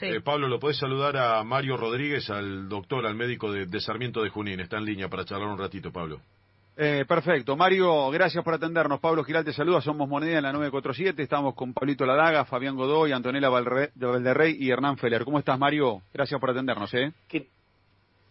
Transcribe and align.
Eh, 0.00 0.20
Pablo, 0.20 0.48
¿lo 0.48 0.58
puedes 0.58 0.78
saludar 0.78 1.16
a 1.16 1.42
Mario 1.44 1.76
Rodríguez, 1.76 2.28
al 2.30 2.68
doctor, 2.68 3.06
al 3.06 3.14
médico 3.14 3.50
de, 3.50 3.66
de 3.66 3.80
Sarmiento 3.80 4.22
de 4.22 4.30
Junín? 4.30 4.60
Está 4.60 4.78
en 4.78 4.84
línea 4.84 5.08
para 5.08 5.24
charlar 5.24 5.48
un 5.48 5.58
ratito, 5.58 5.92
Pablo. 5.92 6.20
Eh, 6.78 7.06
perfecto. 7.08 7.56
Mario, 7.56 8.10
gracias 8.10 8.44
por 8.44 8.52
atendernos. 8.52 9.00
Pablo 9.00 9.24
Giral 9.24 9.44
te 9.44 9.52
saluda. 9.54 9.80
Somos 9.80 10.06
Moneda 10.06 10.36
en 10.36 10.42
la 10.42 10.52
947. 10.52 11.22
Estamos 11.22 11.54
con 11.54 11.72
Pablito 11.72 12.04
Ladaga, 12.04 12.44
Fabián 12.44 12.76
Godoy, 12.76 13.12
Antonella 13.12 13.48
Valderrey 13.48 14.56
y 14.60 14.70
Hernán 14.70 14.98
Feller. 14.98 15.24
¿Cómo 15.24 15.38
estás, 15.38 15.58
Mario? 15.58 16.02
Gracias 16.12 16.38
por 16.38 16.50
atendernos. 16.50 16.92
¿eh? 16.92 17.12
¿Qué, 17.28 17.48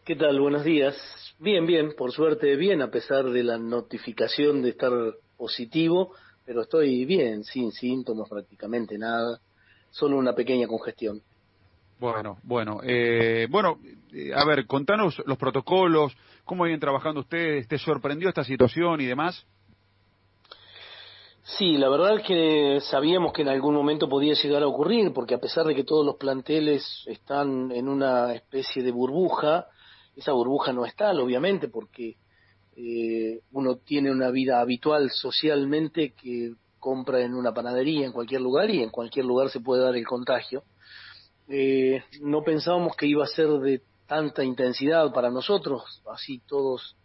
¿Qué 0.06 0.16
tal? 0.16 0.40
Buenos 0.40 0.64
días. 0.64 0.96
Bien, 1.40 1.66
bien. 1.66 1.94
Por 1.98 2.12
suerte, 2.12 2.56
bien, 2.56 2.84
a 2.84 2.92
pesar 2.92 3.26
de 3.26 3.44
la 3.44 3.58
notificación 3.58 4.62
de 4.62 4.70
estar 4.70 4.92
positivo. 5.38 6.14
Pero 6.46 6.62
estoy 6.62 7.04
bien, 7.06 7.44
sin 7.44 7.72
síntomas, 7.72 8.30
prácticamente 8.30 9.00
nada. 9.00 9.40
Solo 9.90 10.18
una 10.18 10.36
pequeña 10.36 10.68
congestión. 10.68 11.20
Bueno, 12.00 12.38
bueno, 12.44 12.82
eh, 12.84 13.48
bueno, 13.50 13.80
eh, 14.14 14.34
a 14.34 14.44
ver, 14.46 14.68
contanos 14.68 15.22
los 15.26 15.38
protocolos, 15.38 16.16
cómo 16.44 16.64
vienen 16.64 16.80
trabajando 16.80 17.22
ustedes, 17.22 17.68
¿te 17.68 17.78
sorprendió 17.78 18.28
esta 18.28 18.44
situación 18.44 19.00
y 19.00 19.06
demás? 19.06 19.46
Sí, 21.44 21.78
la 21.78 21.90
verdad 21.90 22.20
es 22.20 22.26
que 22.26 22.80
sabíamos 22.82 23.32
que 23.32 23.44
en 23.44 23.50
algún 23.50 23.76
momento 23.76 24.10
podía 24.10 24.34
llegar 24.34 24.64
a 24.64 24.68
ocurrir, 24.68 25.14
porque 25.14 25.36
a 25.36 25.40
pesar 25.40 25.66
de 25.66 25.76
que 25.76 25.84
todos 25.84 26.06
los 26.06 26.18
planteles 26.18 27.04
están 27.06 27.72
en 27.72 27.88
una 27.88 28.34
especie 28.34 28.84
de 28.84 28.92
burbuja, 28.92 29.68
esa 30.18 30.34
burbuja 30.34 30.74
no 30.74 30.86
es 30.86 30.96
tal, 30.96 31.20
obviamente, 31.20 31.70
porque 31.70 32.18
eh, 32.76 33.40
uno 33.54 33.78
tiene 33.78 34.12
una 34.12 34.32
vida 34.32 34.60
habitual 34.60 35.12
socialmente 35.12 36.14
que 36.14 36.54
compra 36.80 37.22
en 37.22 37.34
una 37.34 37.54
panadería 37.54 38.06
en 38.06 38.12
cualquier 38.12 38.42
lugar 38.42 38.70
y 38.70 38.82
en 38.82 38.90
cualquier 38.90 39.26
lugar 39.26 39.50
se 39.50 39.62
puede 39.62 39.84
dar 39.84 39.96
el 39.96 40.06
contagio 40.06 40.64
eh, 41.48 42.04
no 42.22 42.44
pensábamos 42.44 42.96
que 42.96 43.08
iba 43.08 43.24
a 43.24 43.28
ser 43.28 43.48
de 43.60 43.82
tanta 44.08 44.44
intensidad 44.44 45.12
para 45.14 45.30
nosotros, 45.30 46.02
así 46.12 46.40
todos 46.48 46.96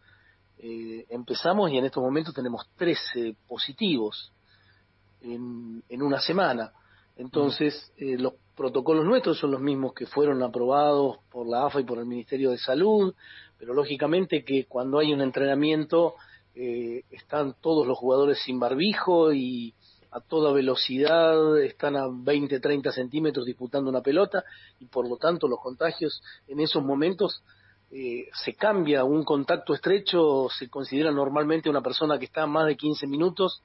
eh, 0.58 1.06
empezamos 1.08 1.70
y 1.70 1.78
en 1.78 1.86
estos 1.86 2.02
momentos 2.02 2.34
tenemos 2.34 2.68
13 2.76 3.36
positivos 3.48 4.32
en, 5.22 5.82
en 5.88 6.02
una 6.02 6.20
semana. 6.20 6.72
Entonces, 7.16 7.92
eh, 7.98 8.16
los 8.16 8.34
protocolos 8.56 9.04
nuestros 9.04 9.38
son 9.38 9.50
los 9.50 9.60
mismos 9.60 9.92
que 9.92 10.06
fueron 10.06 10.42
aprobados 10.42 11.18
por 11.30 11.46
la 11.46 11.66
AFA 11.66 11.80
y 11.80 11.84
por 11.84 11.98
el 11.98 12.06
Ministerio 12.06 12.50
de 12.50 12.58
Salud, 12.58 13.14
pero 13.58 13.74
lógicamente 13.74 14.44
que 14.44 14.64
cuando 14.64 14.98
hay 14.98 15.12
un 15.12 15.20
entrenamiento 15.20 16.14
eh, 16.54 17.04
están 17.10 17.54
todos 17.60 17.86
los 17.86 17.98
jugadores 17.98 18.42
sin 18.42 18.58
barbijo 18.58 19.32
y 19.32 19.74
a 20.12 20.20
toda 20.20 20.52
velocidad, 20.52 21.58
están 21.58 21.96
a 21.96 22.08
20, 22.10 22.60
30 22.60 22.92
centímetros 22.92 23.46
disputando 23.46 23.90
una 23.90 24.02
pelota 24.02 24.44
y 24.80 24.86
por 24.86 25.08
lo 25.08 25.16
tanto 25.16 25.46
los 25.46 25.60
contagios 25.60 26.22
en 26.48 26.60
esos 26.60 26.82
momentos 26.84 27.42
eh, 27.90 28.28
se 28.32 28.54
cambia. 28.54 29.04
Un 29.04 29.24
contacto 29.24 29.74
estrecho 29.74 30.48
se 30.50 30.68
considera 30.68 31.10
normalmente 31.10 31.70
una 31.70 31.82
persona 31.82 32.18
que 32.18 32.26
está 32.26 32.42
a 32.42 32.46
más 32.46 32.66
de 32.66 32.76
15 32.76 33.06
minutos 33.06 33.62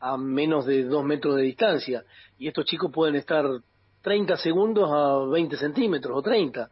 a 0.00 0.16
menos 0.16 0.66
de 0.66 0.84
2 0.84 1.04
metros 1.04 1.36
de 1.36 1.42
distancia 1.42 2.04
y 2.38 2.48
estos 2.48 2.66
chicos 2.66 2.92
pueden 2.92 3.16
estar 3.16 3.46
30 4.02 4.36
segundos 4.36 4.90
a 4.92 5.18
20 5.30 5.56
centímetros 5.56 6.18
o 6.18 6.22
30 6.22 6.68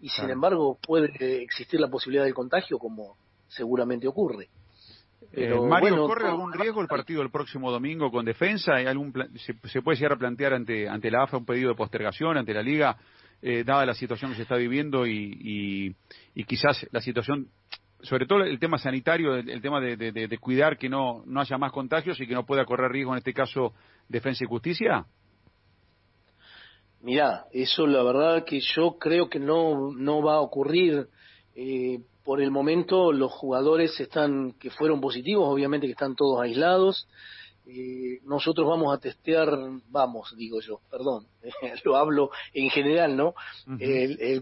y 0.00 0.08
sin 0.08 0.30
embargo 0.30 0.78
puede 0.80 1.42
existir 1.42 1.80
la 1.80 1.88
posibilidad 1.88 2.24
de 2.24 2.32
contagio 2.32 2.78
como 2.78 3.16
seguramente 3.48 4.06
ocurre. 4.06 4.48
Eh, 5.32 5.54
Mario, 5.60 6.06
¿corre 6.06 6.28
algún 6.28 6.52
riesgo 6.52 6.80
el 6.80 6.88
partido 6.88 7.22
el 7.22 7.30
próximo 7.30 7.70
domingo 7.70 8.10
con 8.10 8.24
defensa? 8.24 8.76
¿Hay 8.76 8.86
algún 8.86 9.12
se, 9.36 9.82
puede 9.82 9.96
llegar 9.96 10.12
a 10.12 10.16
plantear 10.16 10.54
ante, 10.54 10.88
ante 10.88 11.10
la 11.10 11.24
AFA 11.24 11.38
un 11.38 11.44
pedido 11.44 11.70
de 11.70 11.74
postergación, 11.74 12.38
ante 12.38 12.54
la 12.54 12.62
Liga, 12.62 12.96
eh, 13.42 13.62
dada 13.64 13.84
la 13.84 13.94
situación 13.94 14.30
que 14.30 14.36
se 14.36 14.42
está 14.42 14.56
viviendo 14.56 15.06
y, 15.06 15.94
y, 16.34 16.44
quizás 16.44 16.86
la 16.92 17.00
situación, 17.00 17.48
sobre 18.00 18.26
todo 18.26 18.42
el 18.42 18.58
tema 18.58 18.78
sanitario, 18.78 19.34
el, 19.34 19.60
tema 19.60 19.80
de, 19.80 19.96
de, 19.96 20.38
cuidar 20.38 20.78
que 20.78 20.88
no, 20.88 21.22
no 21.26 21.40
haya 21.40 21.58
más 21.58 21.72
contagios 21.72 22.20
y 22.20 22.26
que 22.26 22.34
no 22.34 22.46
pueda 22.46 22.64
correr 22.64 22.90
riesgo, 22.90 23.12
en 23.12 23.18
este 23.18 23.34
caso, 23.34 23.74
Defensa 24.08 24.44
y 24.44 24.48
Justicia? 24.48 25.04
Mirá, 27.00 27.44
eso 27.52 27.86
la 27.86 28.02
verdad 28.02 28.44
que 28.44 28.60
yo 28.60 28.98
creo 28.98 29.28
que 29.28 29.38
no, 29.38 29.92
no 29.92 30.22
va 30.22 30.34
a 30.34 30.40
ocurrir. 30.40 31.08
Eh, 31.54 32.00
por 32.28 32.42
el 32.42 32.50
momento 32.50 33.10
los 33.10 33.32
jugadores 33.32 33.98
están 33.98 34.52
que 34.60 34.68
fueron 34.68 35.00
positivos, 35.00 35.48
obviamente 35.48 35.86
que 35.86 35.92
están 35.92 36.14
todos 36.14 36.42
aislados. 36.42 37.08
Eh, 37.66 38.20
nosotros 38.24 38.68
vamos 38.68 38.94
a 38.94 39.00
testear, 39.00 39.48
vamos, 39.88 40.34
digo 40.36 40.60
yo, 40.60 40.78
perdón, 40.90 41.26
lo 41.84 41.96
hablo 41.96 42.30
en 42.52 42.68
general, 42.68 43.16
¿no? 43.16 43.32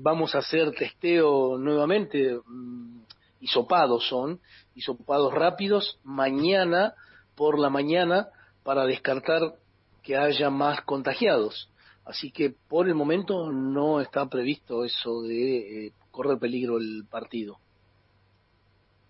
vamos 0.01 0.35
a 0.35 0.39
hacer 0.39 0.73
testeo 0.73 1.59
nuevamente, 1.59 2.41
mm, 2.45 3.03
hisopados 3.39 4.09
son, 4.09 4.41
hisopados 4.75 5.33
rápidos, 5.33 6.01
mañana 6.03 6.93
por 7.37 7.57
la 7.57 7.71
mañana 7.71 8.31
para 8.65 8.85
descartar 8.85 9.43
que 10.03 10.17
haya 10.17 10.51
más 10.51 10.81
contagiados. 10.81 11.71
Así 12.05 12.33
que 12.33 12.53
por 12.69 12.89
el 12.89 12.97
momento 12.97 13.53
no 13.53 14.01
está 14.01 14.27
previsto 14.27 14.85
eso 14.85 15.23
de 15.23 15.87
eh, 15.87 15.93
correr 16.11 16.41
peligro 16.41 16.79
el 16.79 17.05
partido. 17.09 17.61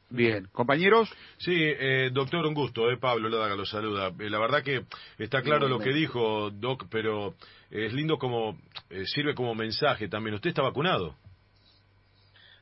Bien, 0.08 0.46
compañeros. 0.52 1.10
Sí, 1.38 1.52
eh, 1.56 2.10
doctor, 2.12 2.46
un 2.46 2.54
gusto, 2.54 2.90
eh, 2.90 2.96
Pablo 2.96 3.28
Ladaga 3.28 3.56
lo 3.56 3.66
saluda. 3.66 4.12
Eh, 4.20 4.30
la 4.30 4.38
verdad 4.38 4.62
que 4.62 4.84
está 5.18 5.42
claro 5.42 5.68
lo 5.68 5.80
que 5.80 5.92
dijo, 5.92 6.50
Doc, 6.50 6.86
pero 6.90 7.34
es 7.70 7.92
lindo 7.92 8.16
como 8.16 8.56
eh, 8.88 9.04
sirve 9.06 9.34
como 9.34 9.54
mensaje 9.54 10.08
también. 10.08 10.34
¿Usted 10.34 10.50
está 10.50 10.62
vacunado? 10.62 11.16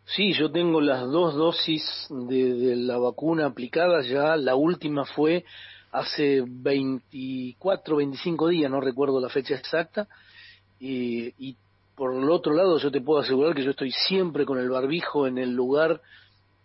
Sí, 0.06 0.32
yo 0.32 0.50
tengo 0.50 0.80
las 0.80 1.02
dos 1.10 1.34
dosis 1.34 2.06
de, 2.10 2.76
la 2.76 2.96
vacuna 2.96 3.46
aplicadas 3.46 4.08
ya. 4.08 4.36
La 4.36 4.54
última 4.54 5.04
fue 5.04 5.44
hace 5.92 6.42
24, 6.46 7.96
25 7.96 8.48
días, 8.48 8.70
no 8.70 8.80
recuerdo 8.80 9.20
la 9.20 9.28
fecha 9.28 9.54
exacta. 9.54 10.08
y 10.80 11.56
por 11.94 12.14
el 12.14 12.28
otro 12.28 12.54
lado, 12.54 12.78
yo 12.78 12.90
te 12.90 13.00
puedo 13.00 13.20
asegurar 13.20 13.54
que 13.54 13.62
yo 13.62 13.70
estoy 13.70 13.92
siempre 13.92 14.44
con 14.44 14.58
el 14.58 14.68
barbijo 14.68 15.26
en 15.28 15.38
el 15.38 15.54
lugar 15.54 16.00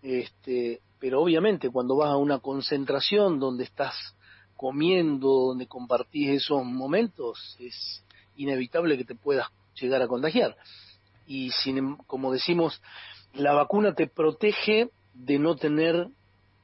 este, 0.02 0.82
pero 1.00 1.22
obviamente 1.22 1.70
cuando 1.70 1.96
vas 1.98 2.10
a 2.10 2.18
una 2.18 2.40
concentración 2.40 3.40
donde 3.40 3.64
estás 3.64 3.96
comiendo, 4.56 5.28
donde 5.48 5.68
compartís 5.68 6.30
esos 6.30 6.66
momentos, 6.66 7.56
es 7.60 8.04
inevitable 8.36 8.98
que 8.98 9.06
te 9.06 9.16
puedas 9.16 9.48
llegar 9.80 10.02
a 10.02 10.08
contagiar. 10.08 10.56
Y 11.26 11.52
sin, 11.52 11.78
em, 11.78 11.98
como 12.08 12.32
decimos, 12.32 12.82
la 13.34 13.54
vacuna 13.54 13.94
te 13.94 14.08
protege 14.08 14.90
de 15.14 15.40
no 15.40 15.56
tener 15.56 16.08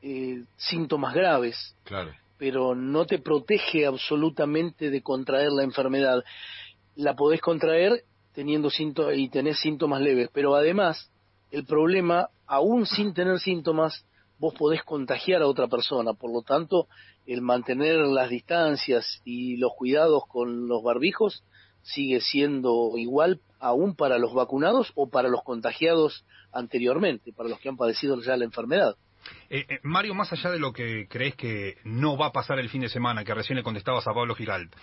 eh, 0.02 0.44
síntomas 0.58 1.14
graves, 1.14 1.76
claro. 1.84 2.12
pero 2.38 2.76
no 2.76 3.06
te 3.06 3.20
protege 3.20 3.86
absolutamente 3.86 4.90
de 4.90 5.02
contraer 5.02 5.52
la 5.52 5.64
enfermedad. 5.64 6.24
La 6.96 7.16
podés 7.16 7.42
contraer 7.42 8.04
teniendo 8.34 8.70
síntomas 8.70 9.16
y 9.18 9.30
tenés 9.30 9.60
síntomas 9.60 10.02
leves, 10.02 10.30
pero 10.34 10.56
además 10.56 11.10
el 11.52 11.66
problema, 11.66 12.30
aún 12.48 12.86
sin 12.86 13.14
tener 13.14 13.40
síntomas, 13.40 14.06
vos 14.38 14.54
podés 14.54 14.84
contagiar 14.84 15.42
a 15.42 15.48
otra 15.48 15.68
persona. 15.68 16.14
Por 16.14 16.32
lo 16.32 16.42
tanto, 16.42 16.88
el 17.26 17.42
mantener 17.42 17.98
las 18.00 18.30
distancias 18.30 19.22
y 19.24 19.58
los 19.58 19.74
cuidados 19.78 20.24
con 20.28 20.68
los 20.68 20.84
barbijos 20.84 21.44
sigue 21.82 22.20
siendo 22.20 22.94
igual 22.98 23.42
aún 23.60 23.96
para 23.96 24.18
los 24.18 24.34
vacunados 24.34 24.92
o 24.96 25.10
para 25.10 25.30
los 25.30 25.44
contagiados 25.44 26.26
anteriormente, 26.52 27.32
para 27.34 27.50
los 27.50 27.60
que 27.60 27.70
han 27.70 27.78
padecido 27.78 28.22
ya 28.22 28.38
la 28.38 28.46
enfermedad. 28.46 28.96
Eh, 29.50 29.66
eh, 29.70 29.80
Mario, 29.84 30.14
más 30.14 30.32
allá 30.32 30.52
de 30.52 30.60
lo 30.60 30.74
que 30.74 31.08
crees 31.08 31.36
que 31.36 31.78
no 31.84 32.18
va 32.18 32.28
a 32.28 32.32
pasar 32.32 32.60
el 32.60 32.70
fin 32.70 32.82
de 32.82 32.90
semana, 32.90 33.24
que 33.24 33.34
recién 33.34 33.58
le 33.58 33.64
contestabas 33.64 34.08
a 34.08 34.14
Pablo 34.14 34.36
Giralt, 34.36 34.74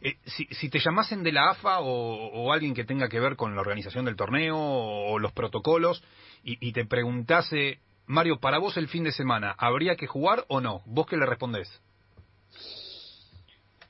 eh, 0.00 0.16
si, 0.24 0.68
te 0.68 0.78
llamasen 0.78 1.22
de 1.22 1.32
la 1.32 1.50
AFA 1.50 1.80
o, 1.80 2.52
alguien 2.52 2.74
que 2.74 2.84
tenga 2.84 3.08
que 3.08 3.18
ver 3.18 3.36
con 3.36 3.54
la 3.54 3.60
organización 3.60 4.04
del 4.04 4.16
torneo 4.16 4.56
o, 4.56 5.18
los 5.18 5.32
protocolos 5.32 6.02
y, 6.44 6.72
te 6.72 6.86
preguntase, 6.86 7.80
Mario, 8.06 8.38
para 8.38 8.58
vos 8.58 8.76
el 8.76 8.88
fin 8.88 9.04
de 9.04 9.12
semana, 9.12 9.54
¿habría 9.58 9.96
que 9.96 10.06
jugar 10.06 10.44
o 10.48 10.60
no? 10.60 10.82
¿Vos 10.86 11.06
qué 11.06 11.16
le 11.16 11.26
respondés? 11.26 11.68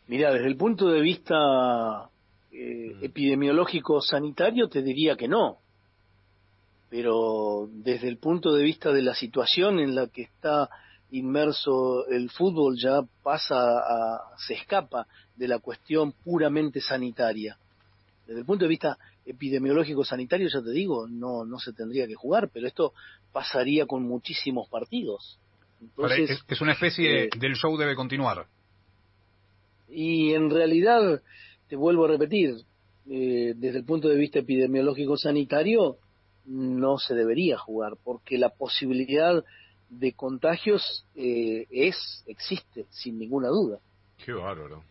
Mira, 0.06 0.32
desde 0.32 0.46
el 0.46 0.56
punto 0.56 0.88
de 0.88 1.00
vista 1.02 2.08
mm. 2.50 3.04
epidemiológico 3.04 4.00
sanitario 4.00 4.68
te 4.68 4.82
diría 4.82 5.16
que 5.16 5.28
no 5.28 5.58
pero 6.90 7.68
desde 7.70 8.08
el 8.08 8.18
punto 8.18 8.52
de 8.52 8.64
vista 8.64 8.92
de 8.92 9.02
la 9.02 9.14
situación 9.14 9.78
en 9.78 9.94
la 9.94 10.06
que 10.08 10.22
está 10.22 10.68
inmerso 11.10 12.06
el 12.08 12.30
fútbol 12.30 12.76
ya 12.78 13.00
pasa 13.22 13.56
a, 13.56 14.20
se 14.36 14.54
escapa 14.54 15.06
de 15.36 15.48
la 15.48 15.58
cuestión 15.58 16.12
puramente 16.12 16.80
sanitaria. 16.80 17.58
Desde 18.26 18.40
el 18.40 18.46
punto 18.46 18.64
de 18.64 18.68
vista 18.68 18.98
epidemiológico 19.24 20.04
sanitario, 20.04 20.48
ya 20.52 20.62
te 20.62 20.70
digo, 20.70 21.06
no, 21.08 21.44
no 21.44 21.58
se 21.58 21.72
tendría 21.72 22.06
que 22.06 22.14
jugar, 22.14 22.50
pero 22.52 22.66
esto 22.66 22.92
pasaría 23.32 23.86
con 23.86 24.02
muchísimos 24.02 24.68
partidos. 24.68 25.38
Entonces, 25.80 26.42
es 26.46 26.60
una 26.60 26.72
especie 26.72 27.24
eh, 27.24 27.30
del 27.38 27.54
show 27.54 27.76
debe 27.76 27.94
continuar. 27.94 28.46
Y 29.88 30.34
en 30.34 30.50
realidad, 30.50 31.22
te 31.68 31.76
vuelvo 31.76 32.04
a 32.04 32.08
repetir, 32.08 32.56
eh, 33.10 33.54
desde 33.56 33.78
el 33.78 33.84
punto 33.84 34.08
de 34.08 34.16
vista 34.16 34.40
epidemiológico 34.40 35.16
sanitario, 35.16 35.98
no 36.48 36.98
se 36.98 37.14
debería 37.14 37.58
jugar, 37.58 37.94
porque 38.02 38.38
la 38.38 38.48
posibilidad 38.48 39.44
de 39.90 40.12
contagios 40.12 41.06
eh, 41.14 41.66
es 41.70 42.24
existe, 42.26 42.86
sin 42.90 43.18
ninguna 43.18 43.48
duda. 43.48 43.78
Qué 44.24 44.32
bárbaro. 44.32 44.82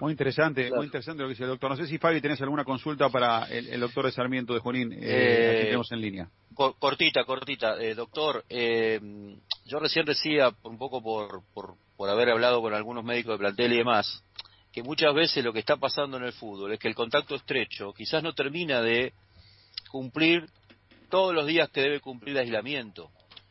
Muy 0.00 0.10
interesante, 0.10 0.70
muy 0.72 0.86
interesante 0.86 1.22
lo 1.22 1.28
que 1.28 1.34
dice 1.34 1.44
el 1.44 1.50
doctor. 1.50 1.70
No 1.70 1.76
sé 1.76 1.86
si 1.86 1.96
Fabi 1.96 2.20
tenés 2.20 2.40
alguna 2.42 2.64
consulta 2.64 3.08
para 3.10 3.44
el, 3.44 3.78
doctor 3.78 4.06
de 4.06 4.12
Sarmiento 4.12 4.54
de 4.54 4.60
Junín, 4.60 4.92
eh, 4.92 4.98
eh 5.00 5.60
tenemos 5.66 5.92
en 5.92 6.00
línea. 6.00 6.28
Cortita, 6.54 7.24
cortita. 7.24 7.80
Eh, 7.80 7.94
doctor, 7.94 8.44
eh, 8.48 9.00
yo 9.66 9.78
recién 9.78 10.04
decía, 10.04 10.52
un 10.64 10.78
poco 10.78 11.00
por, 11.00 11.42
por, 11.54 11.74
por 11.96 12.10
haber 12.10 12.30
hablado 12.30 12.60
con 12.60 12.74
algunos 12.74 13.04
médicos 13.04 13.34
de 13.34 13.38
plantel 13.38 13.72
y 13.72 13.76
demás, 13.76 14.24
que 14.72 14.82
muchas 14.82 15.14
veces 15.14 15.44
lo 15.44 15.52
que 15.52 15.60
está 15.60 15.76
pasando 15.76 16.16
en 16.16 16.24
el 16.24 16.32
fútbol 16.32 16.72
es 16.72 16.80
que 16.80 16.88
el 16.88 16.96
contacto 16.96 17.36
estrecho 17.36 17.92
quizás 17.92 18.22
no 18.22 18.32
termina 18.32 18.82
de 18.82 19.12
cumplir 19.92 20.48
todos 21.10 21.34
los 21.34 21.46
días 21.46 21.68
que 21.68 21.82
debe 21.82 22.00
cumplir 22.00 22.34
el 22.34 22.44
aislamiento. 22.44 23.10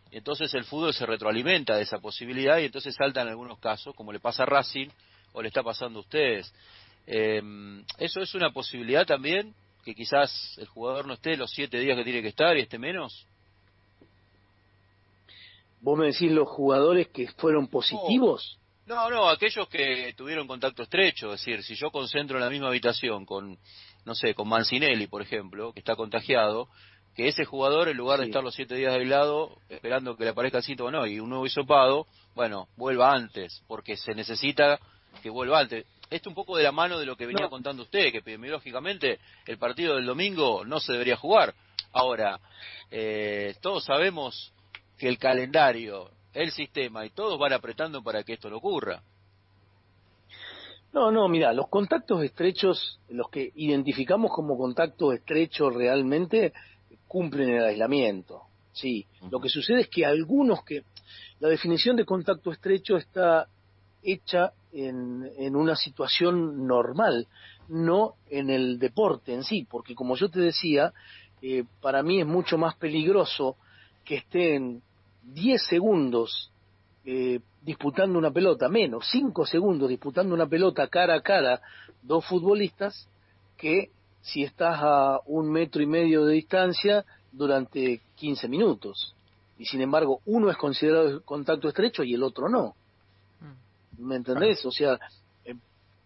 Entonces 0.09 0.51
el 0.55 0.65
fútbol 0.65 0.93
se 0.93 1.05
retroalimenta 1.05 1.75
de 1.75 1.83
esa 1.83 1.99
posibilidad 1.99 2.57
y 2.57 2.65
entonces 2.65 2.95
salta 2.95 3.21
en 3.21 3.29
algunos 3.29 3.59
casos, 3.59 3.95
como 3.95 4.11
le 4.11 4.19
pasa 4.19 4.43
a 4.43 4.47
Racing, 4.47 4.89
o 5.33 5.41
le 5.41 5.47
está 5.47 5.61
pasando 5.61 5.99
a 5.99 6.01
ustedes. 6.01 6.51
Eh, 7.05 7.41
¿Eso 7.99 8.21
es 8.21 8.33
una 8.33 8.51
posibilidad 8.51 9.05
también? 9.05 9.53
Que 9.85 9.93
quizás 9.93 10.57
el 10.57 10.67
jugador 10.67 11.07
no 11.07 11.13
esté 11.13 11.37
los 11.37 11.51
siete 11.51 11.79
días 11.79 11.95
que 11.95 12.03
tiene 12.03 12.23
que 12.23 12.29
estar 12.29 12.57
y 12.57 12.61
esté 12.61 12.79
menos. 12.79 13.25
¿Vos 15.79 15.97
me 15.97 16.07
decís 16.07 16.31
los 16.31 16.49
jugadores 16.49 17.07
que 17.09 17.27
fueron 17.37 17.67
positivos? 17.67 18.57
No, 18.87 19.09
no, 19.09 19.29
aquellos 19.29 19.69
que 19.69 20.13
tuvieron 20.17 20.47
contacto 20.47 20.83
estrecho. 20.83 21.33
Es 21.33 21.41
decir, 21.41 21.63
si 21.63 21.75
yo 21.75 21.91
concentro 21.91 22.37
en 22.37 22.43
la 22.43 22.49
misma 22.49 22.67
habitación 22.67 23.25
con, 23.25 23.57
no 24.05 24.15
sé, 24.15 24.33
con 24.33 24.47
Mancinelli, 24.47 25.07
por 25.07 25.21
ejemplo, 25.21 25.73
que 25.73 25.79
está 25.79 25.95
contagiado, 25.95 26.67
que 27.15 27.27
ese 27.27 27.45
jugador, 27.45 27.89
en 27.89 27.97
lugar 27.97 28.19
de 28.19 28.25
estar 28.25 28.43
los 28.43 28.55
siete 28.55 28.75
días 28.75 28.93
aislado, 28.93 29.57
esperando 29.69 30.15
que 30.15 30.23
le 30.23 30.29
aparezca 30.29 30.59
el 30.59 30.63
síntoma, 30.63 30.91
no, 30.91 31.05
y 31.05 31.19
un 31.19 31.29
nuevo 31.29 31.45
hisopado, 31.45 32.07
bueno, 32.35 32.67
vuelva 32.77 33.13
antes, 33.13 33.63
porque 33.67 33.97
se 33.97 34.15
necesita 34.15 34.79
que 35.21 35.29
vuelva 35.29 35.59
antes. 35.59 35.85
Esto 36.09 36.29
un 36.29 36.35
poco 36.35 36.57
de 36.57 36.63
la 36.63 36.71
mano 36.71 36.99
de 36.99 37.05
lo 37.05 37.15
que 37.15 37.25
venía 37.25 37.49
contando 37.49 37.83
usted, 37.83 38.11
que 38.11 38.19
epidemiológicamente 38.19 39.19
el 39.45 39.57
partido 39.57 39.95
del 39.95 40.05
domingo 40.05 40.65
no 40.65 40.79
se 40.79 40.93
debería 40.93 41.15
jugar. 41.15 41.53
Ahora, 41.93 42.39
eh, 42.89 43.55
todos 43.61 43.85
sabemos 43.85 44.53
que 44.97 45.07
el 45.07 45.17
calendario, 45.17 46.11
el 46.33 46.51
sistema 46.51 47.05
y 47.05 47.09
todos 47.09 47.39
van 47.39 47.53
apretando 47.53 48.03
para 48.03 48.23
que 48.23 48.33
esto 48.33 48.49
no 48.49 48.57
ocurra. 48.57 49.01
No, 50.93 51.09
no, 51.09 51.27
mira, 51.29 51.53
los 51.53 51.69
contactos 51.69 52.23
estrechos, 52.23 52.99
los 53.09 53.29
que 53.29 53.51
identificamos 53.55 54.31
como 54.31 54.57
contactos 54.57 55.13
estrechos 55.15 55.73
realmente, 55.73 56.53
cumplen 57.07 57.49
el 57.49 57.63
aislamiento. 57.63 58.43
Sí, 58.73 59.05
lo 59.29 59.39
que 59.39 59.49
sucede 59.49 59.81
es 59.81 59.89
que 59.89 60.05
algunos 60.05 60.63
que 60.63 60.83
la 61.39 61.49
definición 61.49 61.95
de 61.95 62.05
contacto 62.05 62.51
estrecho 62.51 62.97
está 62.97 63.47
hecha 64.03 64.53
en, 64.73 65.55
una 65.55 65.75
situación 65.75 66.67
normal, 66.67 67.27
no 67.67 68.15
en 68.29 68.49
el 68.49 68.79
deporte 68.79 69.33
en 69.33 69.43
sí, 69.43 69.67
porque 69.69 69.95
como 69.95 70.15
yo 70.15 70.29
te 70.29 70.39
decía, 70.39 70.93
eh, 71.41 71.63
para 71.81 72.03
mí 72.03 72.19
es 72.21 72.27
mucho 72.27 72.57
más 72.57 72.75
peligroso 72.75 73.57
que 74.05 74.15
estén 74.17 74.81
10 75.23 75.61
segundos 75.67 76.50
eh, 77.05 77.39
disputando 77.61 78.17
una 78.17 78.31
pelota, 78.31 78.69
menos 78.69 79.07
5 79.11 79.45
segundos 79.45 79.89
disputando 79.89 80.33
una 80.33 80.47
pelota 80.47 80.87
cara 80.87 81.15
a 81.15 81.21
cara 81.21 81.61
dos 82.01 82.25
futbolistas, 82.25 83.07
que 83.57 83.89
si 84.21 84.43
estás 84.43 84.79
a 84.81 85.19
un 85.25 85.51
metro 85.51 85.81
y 85.81 85.85
medio 85.85 86.25
de 86.25 86.33
distancia 86.33 87.05
durante 87.31 88.01
15 88.15 88.47
minutos. 88.47 89.15
Y 89.57 89.65
sin 89.65 89.81
embargo, 89.81 90.21
uno 90.25 90.49
es 90.49 90.57
considerado 90.57 91.21
contacto 91.23 91.69
estrecho 91.69 92.03
y 92.03 92.13
el 92.13 92.23
otro 92.23 92.49
no. 92.49 92.75
¿Me 93.97 94.15
entendés? 94.15 94.65
O 94.65 94.71
sea, 94.71 94.99
eh, 95.45 95.55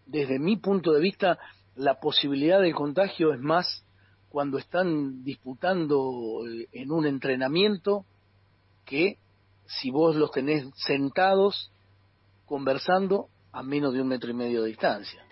desde 0.04 0.38
mi 0.38 0.56
punto 0.56 0.92
de 0.92 1.00
vista, 1.00 1.38
la 1.74 1.98
posibilidad 1.98 2.60
de 2.60 2.72
contagio 2.72 3.32
es 3.32 3.40
más 3.40 3.84
cuando 4.28 4.58
están 4.58 5.24
disputando 5.24 6.42
eh, 6.46 6.68
en 6.72 6.92
un 6.92 7.06
entrenamiento 7.06 8.04
que 8.84 9.18
si 9.66 9.90
vos 9.90 10.16
los 10.16 10.30
tenés 10.30 10.66
sentados 10.74 11.70
conversando 12.44 13.28
a 13.52 13.62
menos 13.62 13.94
de 13.94 14.02
un 14.02 14.08
metro 14.08 14.30
y 14.30 14.34
medio 14.34 14.62
de 14.62 14.68
distancia. 14.68 15.24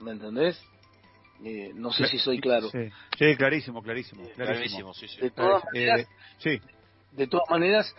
¿Me 0.00 0.12
entendés? 0.12 0.60
Eh, 1.44 1.72
no 1.74 1.92
sé 1.92 2.06
si 2.06 2.18
soy 2.18 2.40
claro. 2.40 2.70
Sí, 2.70 3.36
clarísimo, 3.36 3.82
clarísimo. 3.82 4.22
clarísimo. 4.36 4.92
De 5.20 5.30
todas 5.30 5.64
maneras, 5.72 6.08
de 7.12 7.26
todas 7.26 7.50
maneras 7.50 7.94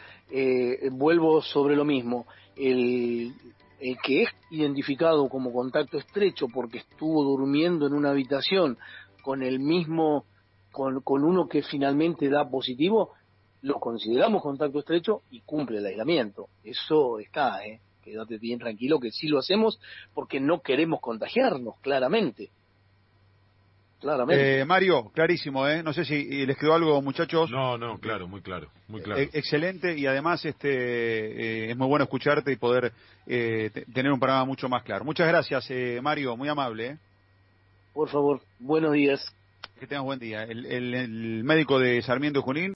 vuelvo 0.92 1.42
sobre 1.42 1.76
lo 1.76 1.86
mismo. 1.86 2.26
El, 2.56 3.34
el 3.80 3.98
que 4.02 4.24
es 4.24 4.30
identificado 4.52 5.28
como 5.30 5.52
contacto 5.52 5.98
estrecho 5.98 6.48
porque 6.48 6.80
estuvo 6.80 7.24
durmiendo 7.24 7.88
en 7.88 7.94
una 7.94 8.12
habitación 8.12 8.78
con 9.22 9.44
el 9.44 9.60
mismo, 9.60 10.26
con, 10.72 11.24
uno 11.24 11.48
que 11.48 11.62
finalmente 11.64 12.30
da 12.30 12.50
positivo, 12.50 13.14
lo 13.66 13.80
consideramos 13.80 14.44
contacto 14.44 14.80
estrecho 14.80 15.24
y 15.32 15.42
cumple 15.42 15.80
el 15.80 15.86
aislamiento. 15.88 16.50
Eso 16.64 17.18
está, 17.20 17.66
¿eh? 17.66 17.80
Quédate 18.04 18.38
bien 18.38 18.60
tranquilo 18.60 19.00
que 19.00 19.12
sí 19.12 19.28
lo 19.28 19.40
hacemos 19.40 19.80
porque 20.14 20.40
no 20.40 20.62
queremos 20.62 21.02
contagiarnos, 21.02 21.76
claramente. 21.82 22.52
Eh, 24.30 24.64
Mario, 24.68 25.10
clarísimo, 25.16 25.68
¿eh? 25.68 25.82
No 25.82 25.92
sé 25.92 26.06
si 26.06 26.46
les 26.46 26.56
quedó 26.58 26.76
algo, 26.76 27.02
muchachos. 27.02 27.50
No, 27.50 27.76
no, 27.76 27.98
claro, 27.98 28.28
muy 28.28 28.42
claro, 28.42 28.70
muy 28.88 29.02
claro. 29.02 29.20
E-, 29.20 29.32
excelente 29.34 29.98
y 29.98 30.06
además 30.06 30.46
este 30.46 30.70
eh, 30.70 31.72
es 31.72 31.78
muy 31.78 31.88
bueno 31.88 32.04
escucharte 32.04 32.52
y 32.52 32.58
poder 32.58 32.94
eh, 33.26 33.72
tener 33.96 34.12
un 34.12 34.20
programa 34.20 34.46
mucho 34.46 34.70
más 34.70 34.84
claro. 34.84 35.06
Muchas 35.06 35.28
gracias, 35.28 35.68
Mario, 36.04 36.38
muy 36.38 36.50
amable. 36.50 37.00
Por 37.96 38.10
favor, 38.10 38.42
buenos 38.60 38.94
días. 38.94 39.26
Que 39.80 39.88
tengas 39.88 40.06
buen 40.06 40.20
día. 40.20 40.44
El, 40.44 40.66
el 40.68 41.44
médico 41.44 41.80
de 41.80 42.02
Sarmiento 42.04 42.44
Junín. 42.44 42.74